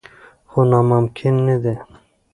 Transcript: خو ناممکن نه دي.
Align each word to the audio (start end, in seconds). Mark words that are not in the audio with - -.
خو 0.49 0.59
ناممکن 0.71 1.35
نه 1.47 1.55
دي. 1.63 1.75